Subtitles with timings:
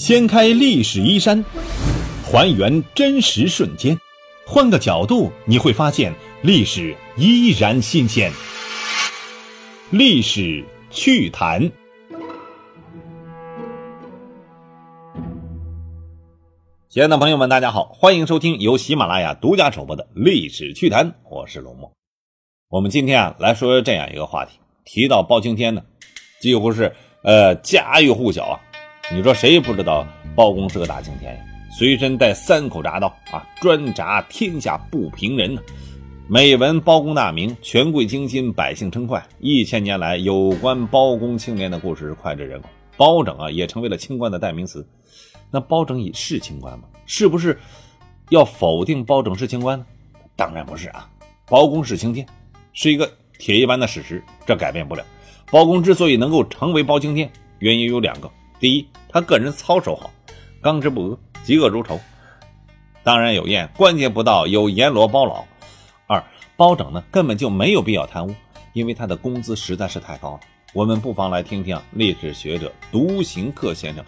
[0.00, 1.44] 掀开历史衣衫，
[2.24, 3.94] 还原真实瞬间，
[4.46, 6.10] 换个角度你会发现
[6.40, 8.32] 历史依然新鲜。
[9.90, 11.70] 历史趣谈，
[16.88, 21.92] 亲爱的朋友们，大家好，欢迎收听由喜马拉雅独家首播的《历史趣谈》，我是龙墨。
[22.70, 25.82] 我们今天啊来说这样一个话题，提到包青天呢，
[26.40, 26.90] 几乎是
[27.22, 28.56] 呃家喻户晓啊。
[29.12, 30.06] 你说谁不知道
[30.36, 31.40] 包公是个大青天呀？
[31.76, 35.60] 随身带三口铡刀啊，专铡天下不平人呢。
[36.28, 39.20] 每闻包公大名，权贵惊心，百姓称快。
[39.40, 44.86] 一千年来，有关包公青年的故事脍炙人口，包拯啊也成为了清官的代名词。
[45.50, 46.84] 那包拯也是清官吗？
[47.04, 47.58] 是不是
[48.28, 49.84] 要否定包拯是清官呢？
[50.36, 51.10] 当然不是啊，
[51.46, 52.24] 包公是青天，
[52.72, 55.04] 是一个铁一般的事实，这改变不了。
[55.50, 58.30] 包公之所以能够成为包青天，原因有两个。
[58.60, 60.10] 第一，他个人操守好，
[60.62, 61.98] 刚直不阿，嫉恶如仇，
[63.02, 65.44] 当然有验，关节不到有阎罗包老。
[66.06, 66.22] 二，
[66.56, 68.34] 包拯呢根本就没有必要贪污，
[68.72, 70.40] 因为他的工资实在是太高了。
[70.72, 74.04] 我们不妨来听听历史学者独行客先生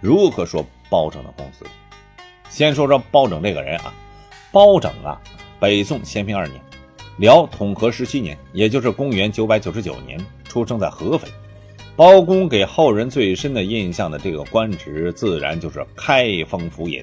[0.00, 1.66] 如何说包拯的工资。
[2.48, 3.92] 先说说包拯这个人啊，
[4.52, 5.20] 包拯啊，
[5.58, 6.60] 北宋咸平二年，
[7.18, 11.26] 辽统和十七年，也就是公元九百九十九年，出生在合肥。
[11.96, 17.02] 包公给后人最深的印象的这个官职，自然就是开封府尹。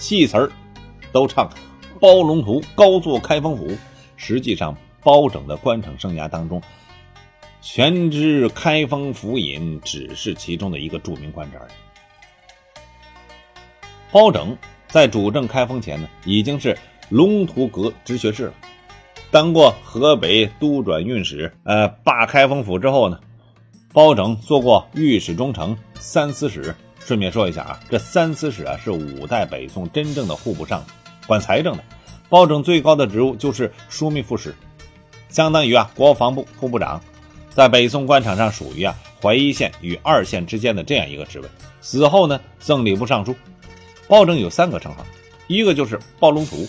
[0.00, 0.50] 戏词儿
[1.12, 1.48] 都唱
[2.00, 3.70] 包龙图高坐开封府，
[4.16, 6.60] 实际上包拯的官场生涯当中，
[7.62, 11.70] 全知开封府尹只是其中的一个著名官职而已。
[14.10, 16.76] 包拯在主政开封前呢，已经是
[17.10, 18.54] 龙图阁直学士了，
[19.30, 21.52] 当过河北都转运使。
[21.62, 23.20] 呃，罢开封府之后呢？
[23.96, 26.74] 包拯做过御史中丞、三司使。
[26.98, 30.86] 顺便说一下啊，这三司使啊是五代北宋真正的户部尚书，
[31.26, 31.82] 管财政的。
[32.28, 34.54] 包拯最高的职务就是枢密副使，
[35.30, 37.00] 相当于啊国防部副部长，
[37.54, 41.48] 在北宋官场上属于啊淮一线与二线之间的这样一个职位。
[41.80, 43.34] 死后呢，赠礼部尚书。
[44.06, 45.06] 包拯有三个称号，
[45.46, 46.68] 一个就是包龙图，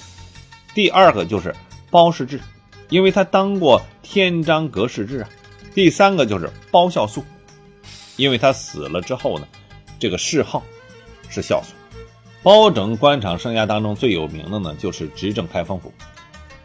[0.73, 1.53] 第二个就是
[1.91, 2.39] 包世志，
[2.87, 5.29] 因为他当过天章阁世志啊。
[5.77, 7.23] 第三个就是包孝肃，
[8.15, 9.47] 因为他死了之后呢，
[9.99, 10.63] 这个谥号
[11.29, 11.75] 是孝肃。
[12.41, 15.93] 包拯官场生涯当中最有名的呢，就是执政开封府，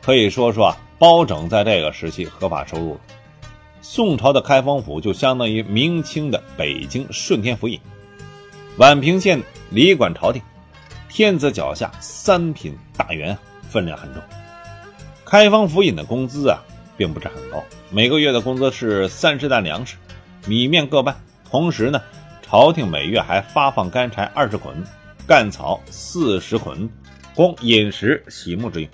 [0.00, 3.00] 可以说说啊，包拯在这个时期合法收入了。
[3.82, 7.78] 宋朝的开封府就相当于明清的北京顺天府尹，
[8.78, 10.40] 宛平县理管朝廷，
[11.10, 13.36] 天子脚下三品大员，
[13.68, 14.22] 分量很重。
[15.22, 16.58] 开封府尹的工资啊。
[17.02, 19.96] 并不是很高，每个月的工资是三十担粮食，
[20.46, 21.16] 米面各半。
[21.50, 22.00] 同时呢，
[22.40, 24.72] 朝廷每月还发放干柴二十捆，
[25.26, 26.88] 干草四十捆，
[27.34, 28.88] 供饮食洗沐之用。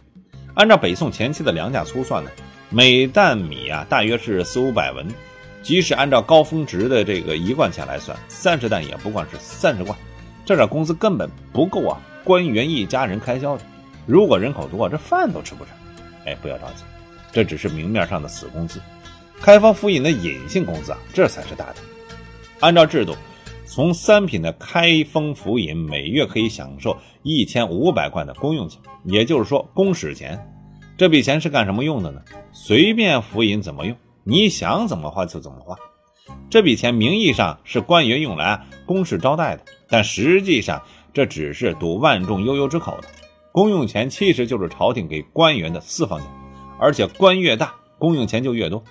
[0.54, 2.30] 按照北宋前期的粮价粗算呢，
[2.70, 5.06] 每担米啊大约是四五百文，
[5.62, 9.94] 即使按照高峰值的这个一贯钱来算，三十担也不过是三十贯，
[10.46, 13.62] 这点工资根本不够啊官员一家人开销的。
[14.06, 15.74] 如果人口多，这饭都吃不上。
[16.24, 16.84] 哎，不要着急。
[17.32, 18.80] 这只是明面上的死工资，
[19.40, 21.76] 开封府尹的隐性工资啊，这才是大的。
[22.60, 23.14] 按照制度，
[23.64, 30.38] 从三品的开封府尹每月可以享受一千五百贯的公用钱，也就是说公使钱。
[30.96, 32.20] 这笔钱是干什么用的呢？
[32.52, 35.76] 随便府尹怎么用，你想怎么花就怎么花。
[36.50, 43.08] 这笔钱名义上是官员用来公事招待的，但实际上这只是堵万众悠悠之口的。
[43.52, 46.28] 公用钱其实就是朝廷给官员的私房钱。
[46.78, 48.82] 而且官越大，公用钱就越多。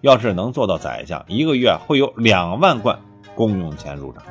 [0.00, 2.98] 要是能做到宰相，一个月会有两万贯
[3.34, 4.22] 公用钱入账。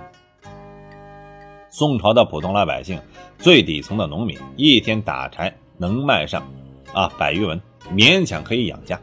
[1.69, 3.01] 宋朝的普通老百姓，
[3.39, 6.47] 最底层的农民，一天打柴能卖上
[6.93, 7.59] 啊百余文，
[7.91, 8.99] 勉强可以养家。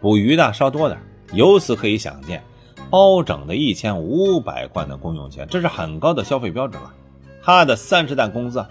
[0.00, 1.00] 捕鱼的稍多点，
[1.32, 2.42] 由此可以想见，
[2.90, 6.92] 包拯的一千五百贯的公用钱，这是很高的消费标准了。
[7.42, 8.62] 他的三十担工资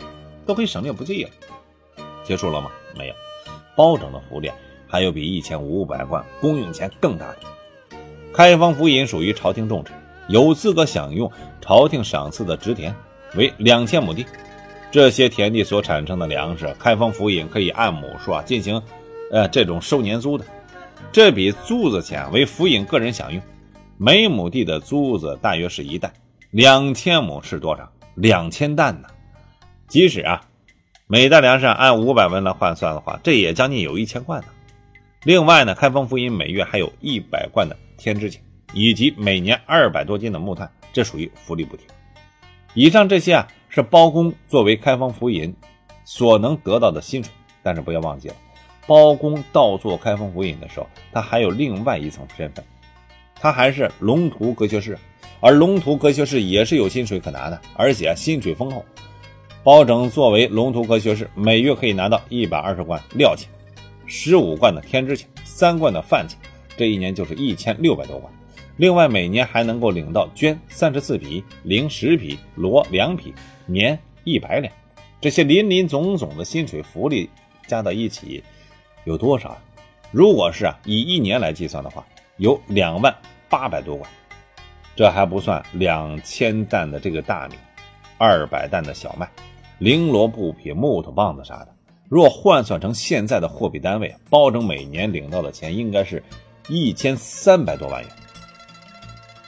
[0.45, 1.31] 都可以省略不计了。
[2.23, 2.69] 结束了吗？
[2.95, 3.13] 没有，
[3.75, 4.51] 包拯的福利。
[4.89, 7.37] 还有比一千五百贯公用钱更大的。
[8.33, 9.95] 开封府尹属于朝廷重臣，
[10.27, 11.31] 有资格享用
[11.61, 12.93] 朝廷赏赐的职田，
[13.35, 14.25] 为两千亩地。
[14.91, 18.81] 这些田地所产生的粮食，开封府尹可以按亩数啊进行，
[19.31, 20.43] 呃这种收年租的。
[21.11, 23.41] 这笔租子钱为府尹个人享用，
[23.97, 26.11] 每亩地的租子大约是一担，
[26.49, 27.87] 两千亩是多少？
[28.15, 29.07] 两千担呢？
[29.87, 30.41] 即使啊，
[31.07, 34.47] 每担粮食按五百文来换算的话，这也将近有一千贯呢。
[35.25, 38.41] 另外呢，开封府尹每月还有一百贯的天之钱，
[38.73, 41.85] 以及每年二百多斤的木炭，这属于福利补贴。
[42.73, 45.53] 以上这些啊，是包公作为开封府尹
[46.05, 47.33] 所能得到的薪水。
[47.61, 48.35] 但是不要忘记了，
[48.87, 52.63] 包公到做开封府尹的时候，他还有另外一层身份，
[53.35, 54.97] 他还是龙图阁学士，
[55.41, 58.85] 而龙图阁学士也是有薪水可拿的，而且薪水丰厚。
[59.65, 63.49] 包拯作为龙图阁学士，每月可以拿到一百二十贯料钱，
[64.09, 66.39] 十五贯的天支钱，三贯的饭钱，
[66.75, 68.33] 这一年就是一千六百多贯。
[68.77, 73.31] 另外，每年还能够领到绢三十四匹、绫十匹、罗两匹、
[73.67, 74.73] 棉一百两，
[75.21, 77.29] 这些林林总总的薪水福利
[77.67, 78.43] 加到一起，
[79.03, 79.55] 有多少？
[80.11, 82.03] 如果是啊，以一年来计算的话，
[82.37, 83.15] 有两万
[83.47, 84.09] 八百多贯。
[84.95, 87.55] 这还不算两千担的这个大米，
[88.17, 89.29] 二百担的小麦，
[89.79, 91.75] 绫罗布匹、木头棒子啥的。
[92.09, 96.21] 若换算成现在的货币单位，包拯每年领到的钱应该是
[96.67, 98.11] 一千三百多万元。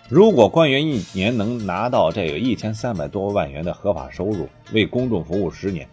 [0.07, 5.87] 如果官员一年能拿到这个一千三百多万元的合法收入，为公众服务十年，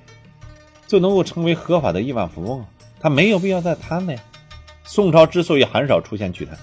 [0.86, 2.62] 就能够成为合法的亿万富翁，
[3.00, 4.22] 他没有必要再贪了呀。
[4.84, 6.54] 宋朝之所以很少出现巨贪，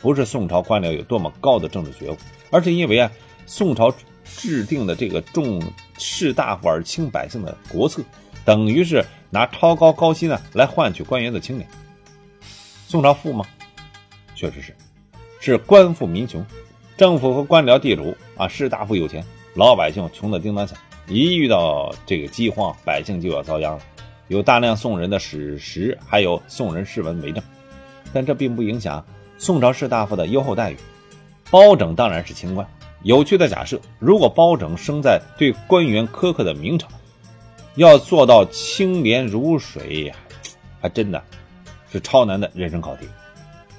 [0.00, 2.16] 不是宋朝官僚有多么高的政治觉悟，
[2.50, 3.08] 而是因为啊，
[3.46, 3.94] 宋朝
[4.24, 5.62] 制定的这个重
[5.98, 8.02] 士大夫而轻百姓的国策，
[8.44, 11.66] 等于是拿超高高薪呢来换取官员的清廉。
[12.86, 13.46] 宋朝富吗？
[14.34, 14.76] 确实是，
[15.40, 16.44] 是官富民穷。
[16.98, 19.24] 政府和官僚、地主啊，士大夫有钱，
[19.54, 20.76] 老百姓穷得叮当响。
[21.08, 23.82] 一遇到这个饥荒，百姓就要遭殃了。
[24.28, 27.42] 有大量宋人的史实，还有宋人诗文为证。
[28.12, 29.02] 但这并不影响
[29.38, 30.76] 宋朝士大夫的优厚待遇。
[31.50, 32.68] 包拯当然是清官。
[33.02, 36.86] 有趣的假设：如果包拯生在对官员苛刻的明朝，
[37.76, 40.12] 要做到清廉如水，
[40.80, 41.22] 还真的
[41.90, 43.06] 是超难的人生考题。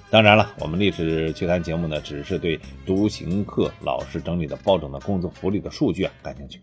[0.09, 6.59] 当然了，我们历史趣谈节目呢，只是对独行客老师整理的包拯的工资福利的数据啊感兴趣，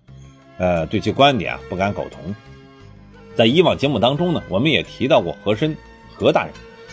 [0.58, 2.34] 呃，对其观点啊不敢苟同。
[3.36, 5.76] 在以往节目当中呢，我们也提到过和珅
[6.12, 6.52] 何大人，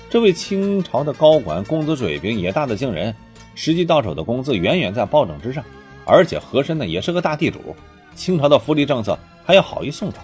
[0.09, 3.13] 这位清朝的高管工资水平也大得惊人，
[3.55, 5.63] 实际到手的工资远远在包拯之上，
[6.05, 7.75] 而且和珅呢也是个大地主，
[8.15, 9.17] 清朝的福利政策
[9.47, 10.19] 还要好于宋朝，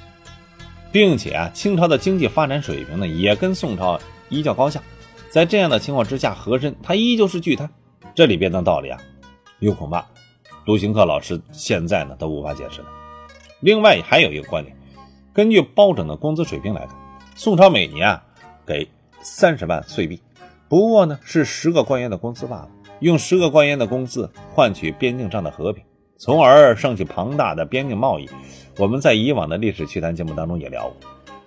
[0.92, 3.98] 并且啊，清朝的经济发展水平呢也跟宋朝
[4.28, 4.84] 一较高下。
[5.30, 7.70] 在这样的情况之下，和珅他依旧是巨贪，
[8.14, 9.00] 这里边的道理啊，
[9.60, 10.06] 又恐怕
[10.66, 12.88] 独行客老师现在呢都无法解释了。
[13.62, 14.76] 另外还有一个观点，
[15.32, 16.90] 根据包拯的工资水平来看，
[17.34, 18.22] 宋朝每年啊
[18.68, 18.86] 给
[19.22, 20.22] 三十万岁币，
[20.68, 25.82] 不过呢是十个官员的工资罢了，用十个官员的工资换取边境上的和平，
[26.18, 28.30] 从而升起庞大的边境贸易。
[28.78, 30.96] 我们在以往的历史趣谈节目当中也聊过，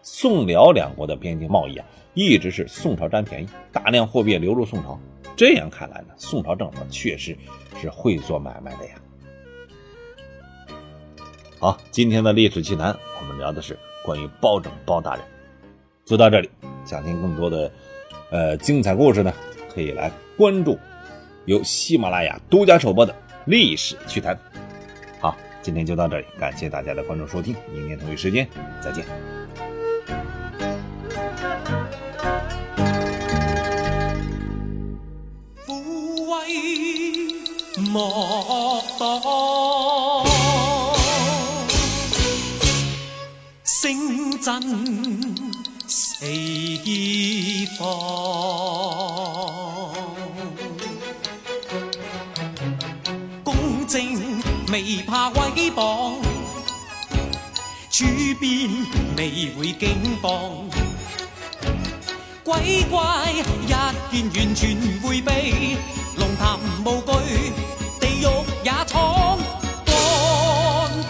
[0.03, 1.87] 宋辽两国的边境贸易啊。
[2.15, 4.99] 一直是宋朝占便宜，大量货币流入宋朝。
[5.37, 7.37] 这样看来呢，宋朝政府确实
[7.79, 8.95] 是会做买卖的呀。
[11.59, 15.23] 好，今天的历史奇谈，我们聊的是关于包拯包大人。
[16.07, 16.49] 就到这里，
[16.87, 17.71] 想听更多的
[18.31, 19.31] 呃精彩故事呢，
[19.75, 20.79] 可以来关注
[21.45, 23.15] 由喜马拉雅独家首播的
[23.47, 24.39] 历史趣谈。
[25.21, 28.47] 好，今天就到这里，感谢大家的关注收听，明天同一时间
[28.83, 29.05] 再见。
[37.93, 39.21] 莫当
[43.65, 44.61] 声震
[45.87, 46.27] 四
[47.79, 47.85] 方，
[54.77, 56.17] 未怕威榜，
[57.91, 58.05] 处
[58.39, 58.69] 变
[59.17, 60.69] 未会惊慌，
[62.45, 63.75] 鬼怪一见
[64.35, 65.79] 完全回避，
[66.19, 67.11] 龙潭无惧。
[67.99, 68.25] 地狱
[68.63, 69.39] 也闯，
[69.87, 69.95] 肝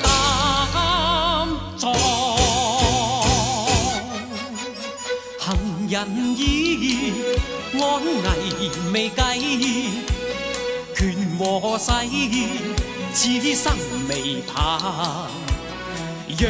[0.00, 1.92] 胆壮，
[5.40, 7.12] 行人意
[7.74, 7.82] 安
[8.12, 8.30] 危
[8.92, 9.90] 未计，
[10.94, 12.95] 权和势。
[13.12, 13.76] 此生
[14.08, 15.28] 未怕，
[16.38, 16.48] 让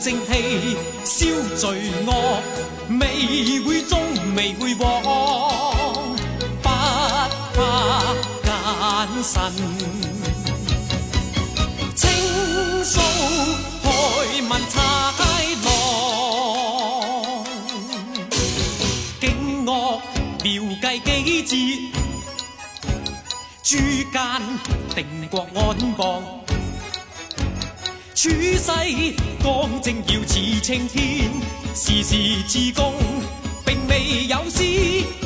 [0.00, 1.64] 正气消罪
[2.06, 2.08] 恶，
[2.88, 4.00] 未会终
[4.34, 4.84] 未会往，
[6.62, 7.58] 不怕
[8.42, 8.48] 奸
[9.22, 9.32] 臣。
[12.88, 13.00] 诉
[13.82, 13.88] 害
[14.40, 14.72] 民豺
[15.64, 15.66] 狼，
[19.20, 19.24] 警
[19.66, 19.70] 恶
[20.44, 20.46] 妙
[20.80, 21.52] 计几节，
[23.68, 23.82] 诸间
[24.94, 26.22] 定国安邦，
[28.14, 28.70] 处世
[29.42, 31.28] 刚正要似青天，
[31.74, 32.14] 事事
[32.46, 32.94] 自公，
[33.64, 35.25] 并未有私。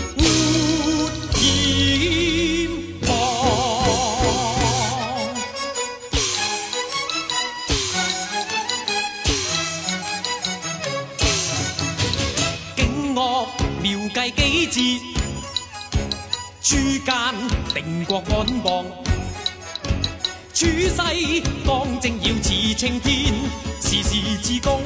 [21.11, 23.35] 處世當正要似青天，
[23.81, 24.81] 事事自公，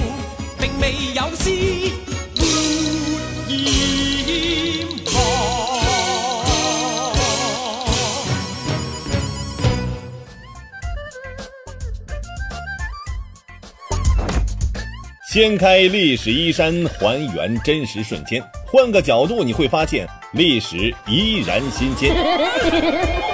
[0.59, 1.93] 並未有詩
[2.39, 2.47] 沒
[3.55, 5.21] 掩藏。
[15.31, 22.15] 掀开历史衣衫，还原真实瞬间，换个角度你会发现历史依然新鲜。